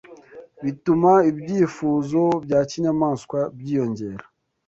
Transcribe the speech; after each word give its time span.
bituma 0.63 1.11
ibyifuzo 1.29 2.21
bya 2.43 2.59
kinyamaswa 2.69 3.39
byiyongera 3.59 4.25